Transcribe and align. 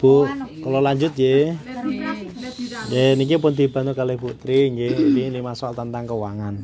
Bu, 0.00 0.28
kalau 0.60 0.80
lanjut 0.80 1.12
ya. 1.16 1.56
Ya, 2.92 3.16
ini 3.16 3.36
pun 3.40 3.56
dibantu 3.56 3.92
kali 3.96 4.16
Putri, 4.20 4.68
ya. 4.72 4.92
Ini 4.92 5.32
lima 5.32 5.56
soal 5.56 5.72
tentang 5.76 6.04
keuangan. 6.08 6.60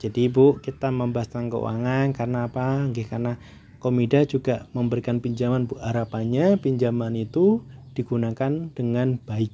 Jadi 0.00 0.32
Ibu, 0.32 0.64
kita 0.64 0.88
membahas 0.88 1.28
tentang 1.28 1.60
keuangan 1.60 2.16
karena 2.16 2.48
apa? 2.48 2.88
Nggih, 2.88 3.04
karena 3.04 3.36
Komida 3.80 4.28
juga 4.28 4.68
memberikan 4.76 5.24
pinjaman 5.24 5.64
Bu. 5.64 5.80
Harapannya 5.80 6.60
pinjaman 6.60 7.16
itu 7.16 7.64
digunakan 7.96 8.68
dengan 8.72 9.16
baik. 9.24 9.52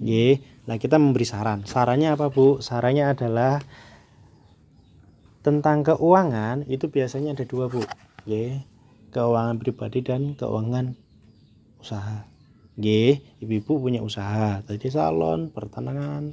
Nggih. 0.00 0.40
Nah, 0.68 0.76
kita 0.76 0.96
memberi 0.96 1.24
saran. 1.28 1.64
Sarannya 1.68 2.16
apa, 2.16 2.32
Bu? 2.32 2.60
Sarannya 2.64 3.12
adalah 3.12 3.60
tentang 5.44 5.84
keuangan 5.84 6.64
itu 6.68 6.88
biasanya 6.88 7.36
ada 7.36 7.44
dua, 7.44 7.68
Bu. 7.68 7.84
Nggih. 8.24 8.64
Keuangan 9.12 9.56
pribadi 9.56 10.04
dan 10.04 10.36
keuangan 10.36 10.96
usaha. 11.78 12.26
Nggih, 12.78 13.18
ibu-ibu 13.42 13.82
punya 13.82 14.00
usaha, 14.02 14.62
tadi 14.62 14.86
salon, 14.86 15.50
pertanahan, 15.50 16.30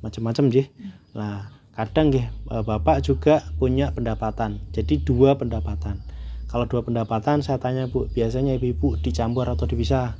macam-macam 0.00 0.48
nggih. 0.48 0.66
Nah, 1.12 1.52
kadang 1.76 2.08
nggih 2.08 2.24
Bapak 2.48 3.04
juga 3.04 3.44
punya 3.60 3.92
pendapatan. 3.92 4.64
Jadi 4.72 5.04
dua 5.04 5.36
pendapatan. 5.36 6.00
Kalau 6.48 6.64
dua 6.70 6.86
pendapatan 6.86 7.42
saya 7.42 7.58
tanya 7.58 7.90
Bu, 7.90 8.06
biasanya 8.14 8.54
ibu-ibu 8.54 8.94
dicampur 9.02 9.44
atau 9.50 9.66
dipisah? 9.66 10.14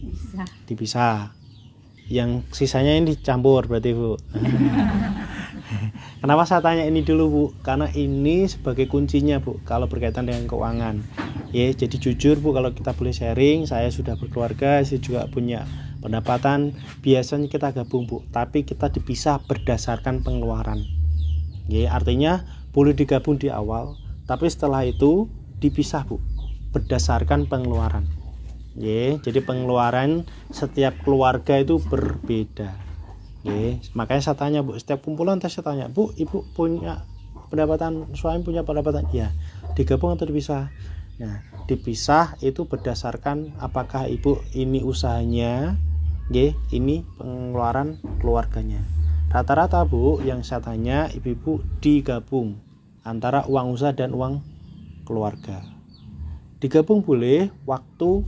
Bisa. 0.00 0.42
Dipisah. 0.64 1.16
Yang 2.08 2.48
sisanya 2.56 2.96
ini 2.96 3.14
dicampur 3.14 3.68
berarti 3.68 3.92
Bu. 3.92 4.16
Kenapa 6.22 6.44
saya 6.46 6.60
tanya 6.62 6.84
ini 6.86 7.02
dulu 7.02 7.24
Bu? 7.28 7.44
Karena 7.64 7.88
ini 7.92 8.46
sebagai 8.46 8.86
kuncinya 8.88 9.40
Bu 9.42 9.60
kalau 9.64 9.88
berkaitan 9.88 10.28
dengan 10.28 10.46
keuangan. 10.46 11.02
Ya, 11.52 11.68
jadi 11.72 11.96
jujur 11.98 12.40
Bu 12.40 12.56
kalau 12.56 12.72
kita 12.72 12.96
boleh 12.96 13.12
sharing, 13.12 13.68
saya 13.68 13.92
sudah 13.92 14.16
berkeluarga, 14.16 14.80
saya 14.84 15.00
juga 15.00 15.28
punya 15.28 15.68
pendapatan. 16.00 16.76
Biasanya 17.04 17.48
kita 17.48 17.72
gabung 17.76 18.08
Bu, 18.08 18.24
tapi 18.32 18.64
kita 18.64 18.88
dipisah 18.88 19.40
berdasarkan 19.44 20.24
pengeluaran. 20.24 20.84
Ya, 21.68 21.92
artinya 21.92 22.44
boleh 22.72 22.96
digabung 22.96 23.36
di 23.38 23.52
awal, 23.52 24.00
tapi 24.24 24.48
setelah 24.48 24.82
itu 24.88 25.28
dipisah 25.60 26.08
Bu 26.08 26.18
berdasarkan 26.72 27.46
pengeluaran. 27.46 28.08
Ya, 28.72 29.20
jadi 29.20 29.44
pengeluaran 29.44 30.24
setiap 30.48 30.96
keluarga 31.04 31.60
itu 31.60 31.76
berbeda. 31.76 32.91
Ya, 33.42 33.74
makanya 33.98 34.22
saya 34.22 34.38
tanya 34.38 34.62
Bu, 34.62 34.78
setiap 34.78 35.02
kumpulan 35.02 35.42
saya 35.42 35.66
tanya, 35.66 35.90
Bu, 35.90 36.14
Ibu 36.14 36.54
punya 36.54 37.02
pendapatan, 37.50 38.14
suami 38.14 38.46
punya 38.46 38.62
pendapatan? 38.62 39.10
Ya, 39.10 39.34
digabung 39.74 40.14
atau 40.14 40.30
dipisah? 40.30 40.70
Nah, 41.18 41.42
dipisah 41.66 42.38
itu 42.38 42.70
berdasarkan 42.70 43.58
apakah 43.58 44.06
Ibu 44.06 44.54
ini 44.54 44.86
usahanya, 44.86 45.74
ya, 46.30 46.54
ini 46.70 47.02
pengeluaran 47.18 47.98
keluarganya. 48.22 48.86
Rata-rata 49.32 49.82
Bu, 49.88 50.22
yang 50.22 50.44
saya 50.46 50.62
tanya 50.62 51.08
ibu-ibu 51.10 51.64
digabung 51.80 52.60
antara 53.02 53.48
uang 53.48 53.74
usaha 53.74 53.90
dan 53.90 54.14
uang 54.14 54.44
keluarga. 55.02 55.64
Digabung 56.62 57.02
boleh 57.02 57.50
waktu 57.66 58.22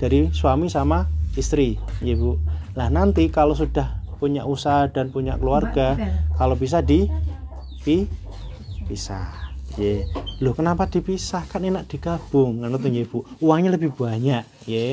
dari 0.00 0.32
suami 0.32 0.72
sama 0.72 1.10
istri, 1.36 1.76
ya 2.00 2.16
Bu. 2.16 2.40
Nah, 2.72 2.88
nanti 2.88 3.28
kalau 3.28 3.52
sudah 3.52 3.95
punya 4.16 4.48
usaha 4.48 4.88
dan 4.88 5.12
punya 5.12 5.36
keluarga, 5.36 5.96
kalau 6.36 6.56
bisa 6.56 6.80
di 6.80 7.08
pi, 7.84 8.08
pisah. 8.88 9.46
Ya, 9.76 10.08
loh 10.40 10.56
kenapa 10.56 10.88
dipisah? 10.88 11.44
Kan 11.52 11.68
enak 11.68 11.84
digabung, 11.90 12.64
kan 12.64 12.72
ya 12.72 13.04
Bu. 13.04 13.28
Uangnya 13.44 13.76
lebih 13.76 13.92
banyak, 13.92 14.44
ya. 14.64 14.86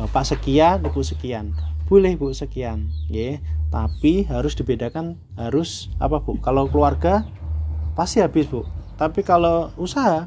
Bapak 0.00 0.24
sekian, 0.24 0.80
Ibu 0.80 1.04
sekian. 1.04 1.52
Boleh 1.84 2.16
Bu 2.16 2.32
sekian, 2.32 2.88
ya. 3.12 3.36
Tapi 3.68 4.24
harus 4.26 4.56
dibedakan 4.56 5.20
harus 5.36 5.92
apa 6.00 6.24
Bu? 6.24 6.40
Kalau 6.40 6.72
keluarga 6.72 7.28
pasti 7.92 8.24
habis 8.24 8.48
Bu. 8.48 8.64
Tapi 8.96 9.20
kalau 9.20 9.72
usaha 9.76 10.24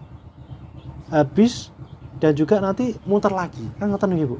habis 1.09 1.73
dan 2.23 2.33
juga 2.33 2.63
nanti 2.63 2.95
muter 3.03 3.35
lagi 3.35 3.67
kan 3.75 3.91
ngoten 3.91 4.16
nggih 4.16 4.31
Bu 4.31 4.39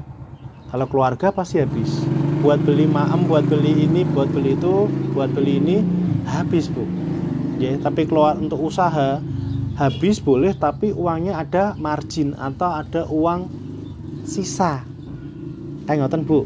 kalau 0.72 0.86
keluarga 0.88 1.28
pasti 1.30 1.60
habis 1.60 2.00
buat 2.44 2.60
beli 2.60 2.84
maem 2.84 3.24
buat 3.24 3.48
beli 3.48 3.88
ini 3.88 4.04
buat 4.12 4.28
beli 4.28 4.52
itu 4.52 4.84
buat 5.16 5.32
beli 5.32 5.64
ini 5.64 5.80
habis 6.28 6.68
Bu. 6.68 6.84
Ya 7.56 7.72
tapi 7.80 8.04
keluar 8.04 8.36
untuk 8.36 8.60
usaha 8.60 9.24
habis 9.80 10.20
boleh 10.20 10.52
tapi 10.52 10.92
uangnya 10.92 11.40
ada 11.40 11.72
margin 11.80 12.36
atau 12.36 12.68
ada 12.68 13.08
uang 13.08 13.48
sisa. 14.28 14.84
Kayak 15.88 16.04
ngoten 16.04 16.28
Bu. 16.28 16.44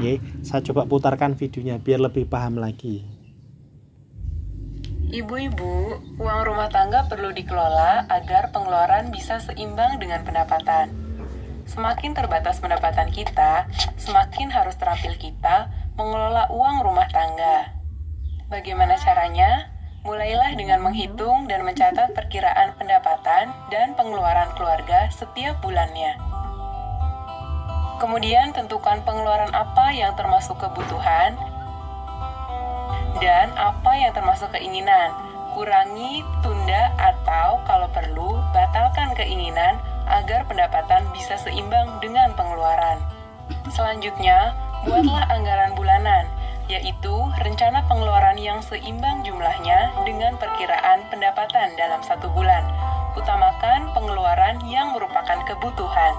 Ya 0.00 0.16
saya 0.40 0.64
coba 0.64 0.88
putarkan 0.88 1.36
videonya 1.36 1.76
biar 1.76 2.00
lebih 2.00 2.24
paham 2.24 2.56
lagi. 2.56 3.04
Ibu-ibu, 5.12 6.00
uang 6.24 6.40
rumah 6.48 6.72
tangga 6.72 7.04
perlu 7.04 7.36
dikelola 7.36 8.08
agar 8.08 8.48
pengeluaran 8.48 9.12
bisa 9.12 9.44
seimbang 9.44 10.00
dengan 10.00 10.24
pendapatan. 10.24 11.03
Semakin 11.64 12.12
terbatas 12.12 12.60
pendapatan 12.60 13.08
kita, 13.08 13.64
semakin 13.96 14.52
harus 14.52 14.76
terampil 14.76 15.16
kita 15.16 15.72
mengelola 15.96 16.52
uang 16.52 16.84
rumah 16.84 17.08
tangga. 17.08 17.72
Bagaimana 18.52 19.00
caranya? 19.00 19.72
Mulailah 20.04 20.52
dengan 20.52 20.84
menghitung 20.84 21.48
dan 21.48 21.64
mencatat 21.64 22.12
perkiraan 22.12 22.76
pendapatan 22.76 23.48
dan 23.72 23.96
pengeluaran 23.96 24.52
keluarga 24.52 25.08
setiap 25.08 25.64
bulannya. 25.64 26.20
Kemudian 27.96 28.52
tentukan 28.52 29.00
pengeluaran 29.00 29.48
apa 29.56 29.96
yang 29.96 30.12
termasuk 30.12 30.60
kebutuhan 30.60 31.32
dan 33.24 33.48
apa 33.56 33.92
yang 33.96 34.12
termasuk 34.12 34.52
keinginan. 34.52 35.16
Kurangi, 35.56 36.20
tunda, 36.44 36.92
atau 37.00 37.64
kalau 37.64 37.88
perlu, 37.88 38.42
batalkan 38.52 39.16
keinginan 39.16 39.80
agar 40.08 40.44
pendapatan 40.48 41.04
bisa 41.16 41.36
seimbang 41.40 42.00
dengan 42.00 42.32
pengeluaran. 42.36 43.00
Selanjutnya, 43.72 44.52
buatlah 44.84 45.28
anggaran 45.32 45.72
bulanan, 45.76 46.24
yaitu 46.68 47.14
rencana 47.40 47.84
pengeluaran 47.88 48.40
yang 48.40 48.60
seimbang 48.64 49.20
jumlahnya 49.24 49.92
dengan 50.08 50.36
perkiraan 50.40 51.04
pendapatan 51.12 51.76
dalam 51.76 52.00
satu 52.04 52.28
bulan. 52.32 52.64
Utamakan 53.14 53.94
pengeluaran 53.94 54.58
yang 54.66 54.90
merupakan 54.96 55.38
kebutuhan. 55.46 56.14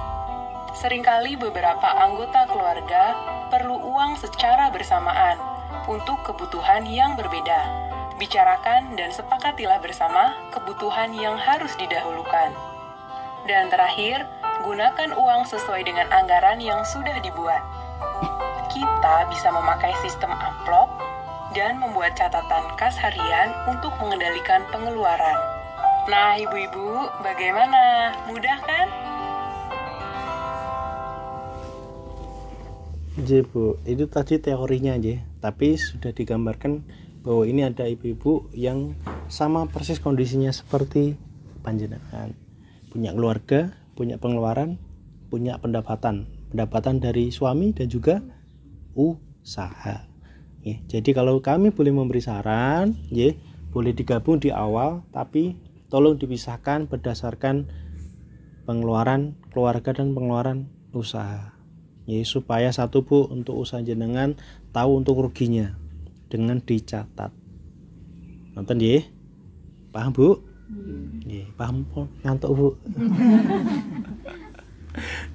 Seringkali 0.76 1.40
beberapa 1.40 1.88
anggota 1.88 2.48
keluarga 2.52 3.16
perlu 3.48 3.80
uang 3.80 4.20
secara 4.20 4.68
bersamaan 4.72 5.40
untuk 5.88 6.20
kebutuhan 6.24 6.84
yang 6.88 7.16
berbeda. 7.16 7.88
Bicarakan 8.16 8.96
dan 8.96 9.12
sepakatilah 9.12 9.84
bersama 9.84 10.36
kebutuhan 10.56 11.12
yang 11.16 11.36
harus 11.36 11.76
didahulukan. 11.76 12.75
Dan 13.46 13.70
terakhir, 13.70 14.26
gunakan 14.66 15.14
uang 15.14 15.46
sesuai 15.46 15.86
dengan 15.86 16.10
anggaran 16.10 16.58
yang 16.58 16.82
sudah 16.82 17.22
dibuat. 17.22 17.62
Kita 18.74 19.30
bisa 19.30 19.54
memakai 19.54 19.94
sistem 20.02 20.34
amplop 20.34 20.90
dan 21.54 21.78
membuat 21.78 22.18
catatan 22.18 22.74
kas 22.74 22.98
harian 22.98 23.54
untuk 23.70 23.94
mengendalikan 24.02 24.66
pengeluaran. 24.74 25.38
Nah, 26.10 26.42
ibu-ibu, 26.42 27.06
bagaimana? 27.22 28.14
Mudah 28.26 28.58
kan? 28.66 28.88
J 33.16 33.48
Bu, 33.48 33.80
itu 33.88 34.10
tadi 34.12 34.42
teorinya 34.42 34.98
aja, 34.98 35.22
tapi 35.40 35.80
sudah 35.80 36.12
digambarkan 36.12 36.84
bahwa 37.24 37.48
ini 37.48 37.64
ada 37.64 37.88
ibu-ibu 37.88 38.50
yang 38.52 38.98
sama 39.32 39.70
persis 39.70 40.04
kondisinya 40.04 40.52
seperti 40.52 41.16
panjenengan. 41.64 42.45
Punya 42.96 43.12
keluarga, 43.12 43.76
punya 44.00 44.16
pengeluaran, 44.16 44.80
punya 45.28 45.60
pendapatan, 45.60 46.32
pendapatan 46.56 47.04
dari 47.04 47.28
suami 47.28 47.76
dan 47.76 47.92
juga 47.92 48.24
usaha. 48.96 50.08
Ya, 50.64 50.80
jadi 50.88 51.12
kalau 51.12 51.44
kami 51.44 51.76
boleh 51.76 51.92
memberi 51.92 52.24
saran, 52.24 52.96
ya, 53.12 53.36
boleh 53.76 53.92
digabung 53.92 54.40
di 54.40 54.48
awal, 54.48 55.04
tapi 55.12 55.60
tolong 55.92 56.16
dipisahkan 56.16 56.88
berdasarkan 56.88 57.68
pengeluaran 58.64 59.36
keluarga 59.52 59.92
dan 59.92 60.16
pengeluaran 60.16 60.72
usaha. 60.96 61.54
Ya 62.06 62.22
supaya 62.24 62.70
satu 62.70 63.04
bu 63.04 63.28
untuk 63.28 63.58
usaha 63.60 63.82
jenengan 63.82 64.38
tahu 64.72 65.02
untuk 65.02 65.20
ruginya 65.20 65.74
dengan 66.30 66.62
dicatat. 66.62 67.34
Nonton 68.54 68.78
ya 68.80 69.02
paham 69.90 70.14
bu 70.14 70.55
ya 71.26 71.46
paham 71.58 71.86
ngantuk 72.26 72.52
bu. 72.54 72.68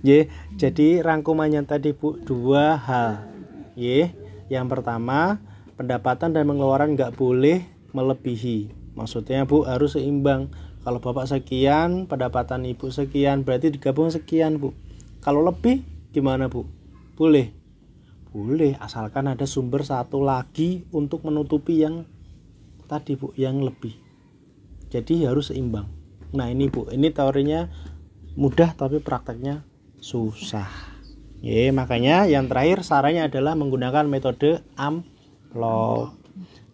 Ya 0.01 0.25
jadi 0.57 1.05
rangkumannya 1.05 1.69
tadi 1.69 1.93
bu 1.93 2.17
dua 2.25 2.81
hal 2.81 3.29
ya 3.77 4.09
yang 4.49 4.73
pertama 4.73 5.37
pendapatan 5.77 6.33
dan 6.33 6.49
pengeluaran 6.49 6.97
nggak 6.97 7.13
boleh 7.13 7.69
melebihi. 7.93 8.73
Maksudnya 8.97 9.45
bu 9.45 9.69
harus 9.69 10.01
seimbang. 10.01 10.49
Kalau 10.81 10.97
bapak 10.97 11.29
sekian 11.29 12.09
pendapatan 12.09 12.65
ibu 12.65 12.89
sekian 12.89 13.45
berarti 13.45 13.69
digabung 13.69 14.09
sekian 14.09 14.57
bu. 14.57 14.73
Kalau 15.21 15.45
lebih 15.45 15.85
gimana 16.09 16.49
bu? 16.49 16.65
Boleh. 17.21 17.53
Boleh 18.33 18.81
asalkan 18.81 19.29
ada 19.29 19.45
sumber 19.45 19.85
satu 19.85 20.25
lagi 20.25 20.89
untuk 20.89 21.29
menutupi 21.29 21.85
yang 21.85 22.09
tadi 22.89 23.21
bu 23.21 23.37
yang 23.37 23.61
lebih 23.61 24.10
jadi 24.91 25.31
harus 25.31 25.55
seimbang. 25.55 25.87
Nah 26.35 26.51
ini 26.51 26.67
bu. 26.67 26.91
Ini 26.91 27.15
teorinya 27.15 27.71
mudah 28.35 28.75
tapi 28.75 28.99
prakteknya 28.99 29.63
susah. 30.03 30.67
Ya 31.41 31.73
makanya 31.73 32.29
yang 32.29 32.51
terakhir 32.53 32.85
sarannya 32.85 33.31
adalah 33.31 33.57
menggunakan 33.57 34.05
metode 34.05 34.61
amplop. 34.77 36.19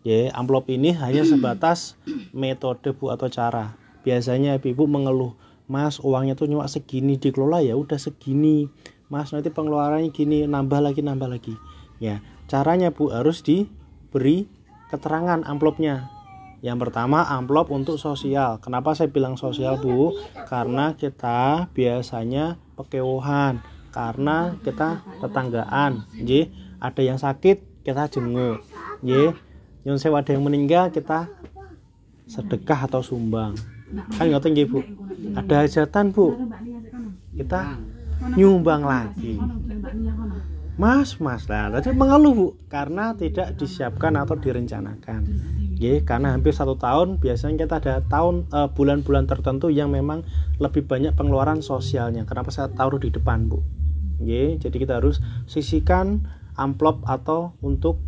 Ya 0.03 0.33
amplop 0.35 0.67
ini 0.73 0.97
hanya 0.97 1.23
sebatas 1.23 1.95
metode 2.35 2.97
bu 2.97 3.15
atau 3.15 3.31
cara. 3.31 3.79
Biasanya 4.03 4.59
ibu 4.59 4.89
mengeluh 4.89 5.37
mas 5.67 5.99
uangnya 5.99 6.39
tuh 6.39 6.47
cuma 6.47 6.67
segini 6.71 7.21
dikelola 7.21 7.63
ya 7.63 7.77
udah 7.77 8.01
segini. 8.01 8.67
Mas 9.07 9.31
nanti 9.31 9.55
pengeluarannya 9.55 10.11
gini 10.11 10.51
nambah 10.51 10.83
lagi 10.83 10.99
nambah 10.99 11.31
lagi. 11.31 11.55
Ya 12.03 12.25
caranya 12.51 12.91
bu 12.91 13.15
harus 13.15 13.43
diberi 13.47 14.51
keterangan 14.91 15.47
amplopnya 15.47 16.16
yang 16.67 16.83
pertama 16.83 17.23
amplop 17.31 17.71
untuk 17.71 17.95
sosial. 17.95 18.59
Kenapa 18.59 18.99
saya 18.99 19.07
bilang 19.07 19.39
sosial 19.39 19.79
bu? 19.79 20.19
Karena 20.51 20.99
kita 20.99 21.71
biasanya 21.71 22.59
pekewohan. 22.75 23.63
Karena 23.95 24.59
kita 24.67 25.07
tetanggaan 25.23 26.05
jadi 26.19 26.51
ada 26.83 27.01
yang 27.01 27.17
sakit 27.17 27.87
kita 27.87 28.13
jenguk 28.13 28.61
jadi 29.01 29.33
yang 29.87 29.97
saya 29.97 30.19
ada 30.19 30.35
yang 30.35 30.45
meninggal 30.45 30.93
kita 30.93 31.31
sedekah 32.27 32.91
atau 32.91 33.01
sumbang. 33.01 33.55
Kan 34.19 34.29
nggak 34.29 34.43
tinggi 34.43 34.67
bu? 34.67 34.83
Ada 35.39 35.63
hajatan 35.63 36.11
bu. 36.11 36.35
Kita 37.39 37.79
nyumbang 38.35 38.83
lagi. 38.83 39.39
Mas 40.77 41.17
mas. 41.23 41.47
Lah 41.47 41.71
tadi 41.71 41.95
mengeluh 41.95 42.35
bu. 42.35 42.49
Karena 42.67 43.15
tidak 43.15 43.55
disiapkan 43.57 44.13
atau 44.19 44.35
direncanakan 44.37 45.23
ya 45.77 46.01
karena 46.01 46.33
hampir 46.33 46.57
satu 46.57 46.81
tahun 46.81 47.21
biasanya 47.21 47.69
kita 47.69 47.75
ada 47.85 47.95
tahun 48.09 48.49
bulan 48.49 48.73
bulan-bulan 48.73 49.25
tertentu 49.29 49.69
yang 49.69 49.93
memang 49.93 50.25
lebih 50.57 50.89
banyak 50.89 51.13
pengeluaran 51.13 51.61
sosialnya. 51.61 52.25
Kenapa 52.25 52.49
saya 52.49 52.73
taruh 52.73 52.97
di 52.97 53.13
depan 53.13 53.53
bu? 53.53 53.61
Ya 54.25 54.57
jadi 54.57 54.73
kita 54.73 54.99
harus 54.99 55.21
sisihkan 55.45 56.25
amplop 56.57 57.05
atau 57.05 57.53
untuk 57.61 58.01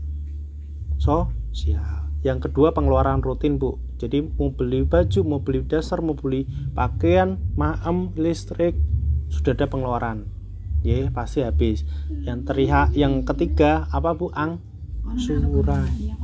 sosial. 0.97 2.09
Yang 2.25 2.49
kedua 2.49 2.73
pengeluaran 2.73 3.21
rutin 3.21 3.61
bu. 3.61 3.77
Jadi 4.01 4.25
mau 4.25 4.49
beli 4.49 4.89
baju 4.89 5.21
mau 5.27 5.41
beli 5.45 5.61
dasar 5.69 6.01
mau 6.01 6.17
beli 6.17 6.49
pakaian 6.73 7.37
maem 7.59 8.17
listrik 8.17 8.79
sudah 9.29 9.53
ada 9.53 9.69
pengeluaran. 9.69 10.25
Ya 10.81 11.11
pasti 11.13 11.45
habis. 11.45 11.85
Yang 12.25 12.49
terlihat 12.49 12.97
yang 12.97 13.29
ketiga 13.29 13.91
apa 13.93 14.17
bu? 14.17 14.33
Ang 14.33 14.63
surai. 15.21 16.17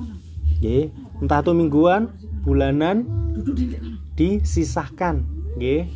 Ya 0.65 0.89
entah 1.23 1.43
itu 1.43 1.53
mingguan 1.55 2.11
bulanan 2.43 3.07
disisahkan 4.15 5.27
ya 5.59 5.87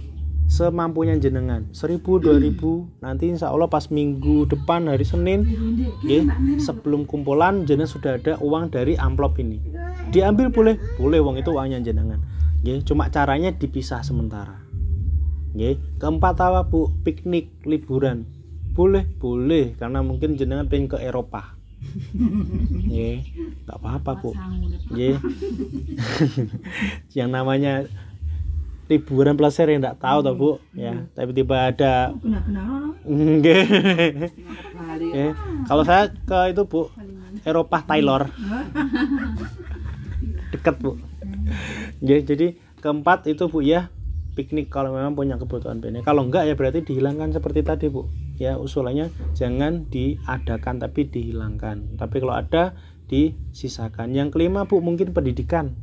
semampunya 0.49 1.13
jenengan. 1.21 1.69
Seribu 1.77 2.17
dua 2.17 2.41
ribu 2.41 2.89
nanti 3.05 3.29
insya 3.29 3.53
Allah 3.53 3.69
pas 3.69 3.93
minggu 3.93 4.49
depan 4.49 4.89
hari 4.89 5.05
Senin 5.05 5.45
ya 6.09 6.25
sebelum 6.57 7.05
kumpulan 7.05 7.69
jenengan 7.69 7.93
sudah 7.93 8.17
ada 8.17 8.41
uang 8.41 8.73
dari 8.73 8.97
amplop 8.97 9.37
ini. 9.39 9.61
Diambil 10.09 10.49
boleh 10.49 10.75
boleh 10.97 11.19
uang 11.21 11.37
itu 11.37 11.53
uangnya 11.53 11.85
jenengan 11.85 12.25
ya 12.65 12.75
cuma 12.83 13.07
caranya 13.07 13.55
dipisah 13.55 14.03
sementara 14.03 14.59
ya 15.55 15.79
keempat 16.01 16.35
apa 16.43 16.67
bu? 16.67 16.91
Piknik 17.05 17.63
liburan. 17.69 18.25
Boleh 18.73 19.11
boleh 19.19 19.75
karena 19.75 20.07
mungkin 20.07 20.39
jenengan 20.39 20.71
pengen 20.71 20.87
ke 20.87 21.03
Eropa 21.03 21.58
ya 22.89 23.21
nggak 23.67 23.79
apa-apa 23.79 24.11
bu 24.21 24.31
ya 24.95 25.19
yang 27.13 27.31
namanya 27.33 27.87
liburan 28.89 29.37
pleasure 29.37 29.69
yang 29.69 29.85
tidak 29.85 30.01
tahu 30.01 30.19
toh 30.25 30.35
bu 30.35 30.51
ya 30.73 31.05
tapi 31.13 31.37
tiba 31.37 31.69
ada 31.69 32.17
ya. 35.13 35.29
kalau 35.69 35.85
saya 35.85 36.09
ke 36.09 36.39
itu 36.57 36.63
bu 36.65 36.89
Eropa 37.45 37.85
Taylor 37.85 38.33
dekat 40.53 40.81
bu 40.81 40.97
ya, 42.01 42.17
jadi 42.25 42.57
keempat 42.81 43.29
itu 43.29 43.45
bu 43.49 43.61
ya 43.61 43.93
piknik 44.39 44.71
kalau 44.71 44.95
memang 44.95 45.19
punya 45.19 45.35
kebutuhan 45.35 45.83
piknik 45.83 46.07
kalau 46.07 46.23
enggak 46.31 46.47
ya 46.47 46.55
berarti 46.55 46.87
dihilangkan 46.87 47.35
seperti 47.35 47.67
tadi 47.67 47.91
bu. 47.91 48.07
Ya 48.39 48.55
usulannya 48.55 49.11
jangan 49.35 49.91
diadakan 49.91 50.79
tapi 50.79 51.11
dihilangkan. 51.11 51.99
Tapi 51.99 52.17
kalau 52.23 52.39
ada 52.39 52.79
disisakan. 53.11 54.15
Yang 54.15 54.39
kelima 54.39 54.71
bu 54.71 54.79
mungkin 54.79 55.11
pendidikan. 55.11 55.75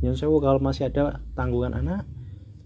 Yang 0.00 0.24
saya 0.24 0.32
kalau 0.40 0.58
masih 0.64 0.88
ada 0.88 1.20
tanggungan 1.36 1.76
anak 1.76 2.08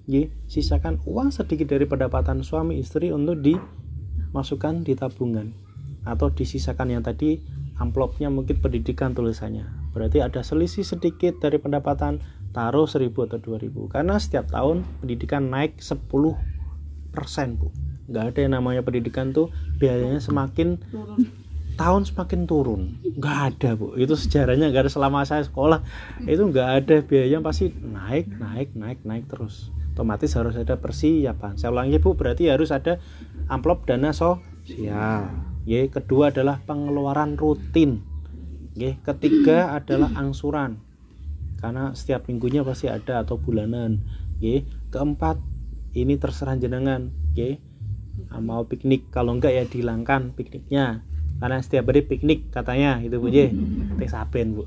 ya, 0.06 0.30
sisakan 0.46 1.02
uang 1.02 1.34
sedikit 1.34 1.74
dari 1.74 1.90
pendapatan 1.90 2.46
suami 2.46 2.78
istri 2.78 3.10
untuk 3.10 3.42
dimasukkan 3.42 4.86
di 4.86 4.94
tabungan. 4.94 5.50
Atau 6.06 6.30
disisakan 6.30 6.94
yang 6.94 7.02
tadi 7.02 7.42
amplopnya 7.82 8.30
mungkin 8.30 8.62
pendidikan 8.62 9.12
tulisannya. 9.12 9.90
Berarti 9.90 10.22
ada 10.22 10.40
selisih 10.46 10.86
sedikit 10.86 11.42
dari 11.42 11.58
pendapatan 11.58 12.22
taruh 12.54 12.88
1000 12.88 13.12
atau 13.12 13.38
2000 13.38 13.92
karena 13.92 14.14
setiap 14.16 14.48
tahun 14.48 14.86
pendidikan 15.02 15.52
naik 15.52 15.78
10 15.82 16.06
persen 17.16 17.56
bu. 17.56 17.72
Nggak 18.06 18.24
ada 18.32 18.38
yang 18.44 18.52
namanya 18.60 18.82
pendidikan 18.84 19.32
tuh 19.32 19.50
biayanya 19.80 20.22
semakin 20.22 20.78
tahun 21.80 22.02
semakin 22.08 22.40
turun. 22.44 23.00
Nggak 23.02 23.38
ada 23.52 23.70
bu. 23.76 23.96
Itu 23.96 24.14
sejarahnya 24.14 24.68
nggak 24.72 24.88
ada 24.88 24.92
selama 24.92 25.24
saya 25.24 25.42
sekolah. 25.44 25.82
Itu 26.24 26.48
nggak 26.48 26.68
ada 26.84 26.96
biaya 27.02 27.40
pasti 27.40 27.72
naik 27.72 28.30
naik 28.36 28.76
naik 28.76 29.00
naik 29.02 29.24
terus. 29.26 29.72
Otomatis 29.96 30.36
harus 30.36 30.54
ada 30.60 30.76
persiapan. 30.76 31.56
Saya 31.56 31.72
ulangi 31.72 31.96
bu 31.96 32.12
berarti 32.14 32.52
harus 32.52 32.68
ada 32.68 33.00
amplop 33.48 33.88
dana 33.88 34.12
sosial. 34.12 35.32
Ya 35.66 35.80
kedua 35.88 36.30
adalah 36.30 36.62
pengeluaran 36.62 37.34
rutin. 37.34 38.04
Ya 38.76 38.92
ketiga 39.02 39.72
adalah 39.72 40.12
angsuran 40.14 40.85
karena 41.56 41.96
setiap 41.96 42.28
minggunya 42.28 42.60
pasti 42.60 42.86
ada 42.86 43.24
atau 43.24 43.40
bulanan. 43.40 44.04
Ya 44.36 44.60
keempat 44.92 45.40
ini 45.96 46.20
terserah 46.20 46.56
jenengan. 46.60 47.08
Ya 47.32 47.56
mau 48.36 48.68
piknik. 48.68 49.08
Kalau 49.08 49.36
enggak 49.36 49.56
ya 49.56 49.64
dihilangkan 49.64 50.36
pikniknya. 50.36 51.04
Karena 51.40 51.60
setiap 51.64 51.88
hari 51.88 52.04
piknik 52.04 52.52
katanya. 52.52 53.00
Itu 53.00 53.20
bu 53.20 53.32
ya 53.32 53.48
teh 53.96 54.08
saben 54.08 54.60
bu. 54.60 54.62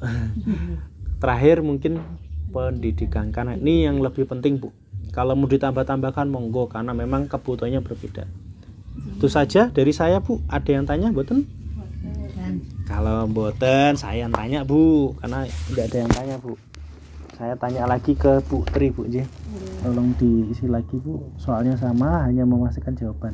Terakhir 1.22 1.62
mungkin 1.62 2.01
pendidikan. 2.50 3.29
Karena 3.29 3.53
ini 3.53 3.86
yang 3.86 4.01
lebih 4.01 4.25
penting 4.25 4.58
bu. 4.58 4.74
Kalau 5.13 5.38
mau 5.38 5.46
ditambah-tambahkan 5.46 6.25
monggo. 6.25 6.65
Karena 6.74 6.98
memang 6.98 7.29
kebutuhannya 7.29 7.86
berbeda. 7.86 8.25
Itu 9.22 9.29
saja 9.29 9.69
dari 9.69 9.93
saya 9.93 10.25
bu. 10.25 10.41
Ada 10.50 10.69
yang 10.81 10.86
tanya 10.89 11.13
boten 11.13 11.46
kalau 12.89 13.29
boten 13.29 13.93
saya 13.93 14.25
yang 14.25 14.34
tanya 14.34 14.65
bu. 14.65 15.13
Karena 15.22 15.46
tidak 15.46 15.86
ada 15.93 15.98
yang 16.01 16.10
tanya 16.10 16.36
bu 16.41 16.58
saya 17.39 17.55
tanya 17.55 17.88
lagi 17.88 18.19
ke 18.19 18.43
Bu 18.51 18.67
Tri 18.67 18.91
bu 18.91 19.08
J. 19.08 19.24
Tolong 19.79 20.12
diisi 20.19 20.67
lagi 20.67 21.00
bu. 21.00 21.24
Soalnya 21.39 21.79
sama 21.79 22.27
hanya 22.27 22.43
memastikan 22.43 22.91
jawaban. 23.00 23.31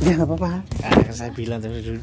Ya 0.00 0.16
nggak 0.16 0.32
apa-apa. 0.32 0.64
Ah, 0.80 1.12
saya 1.12 1.28
bilang 1.36 1.60
tadi 1.60 1.76
dulu 1.84 2.00